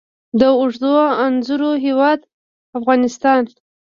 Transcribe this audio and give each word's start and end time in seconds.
د 0.39 0.41
اوږدو 0.59 0.93
انځرو 1.23 1.71
هیواد 1.85 2.19
افغانستان. 2.77 3.41